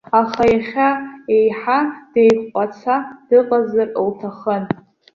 [0.19, 0.89] Аха иахьа
[1.35, 1.79] еиҳа
[2.11, 2.95] деиқәҟаца
[3.27, 4.63] дыҟазар лҭахын.